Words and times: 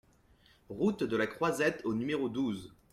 Route 0.69 1.03
de 1.03 1.15
la 1.15 1.27
Croisette 1.27 1.83
au 1.85 1.93
numéro 1.93 2.27
douze 2.27 2.73